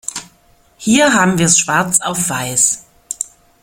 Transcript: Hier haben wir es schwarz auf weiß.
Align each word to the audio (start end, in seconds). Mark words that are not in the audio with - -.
Hier 0.79 1.13
haben 1.13 1.37
wir 1.37 1.45
es 1.45 1.59
schwarz 1.59 1.99
auf 2.01 2.27
weiß. 2.27 2.85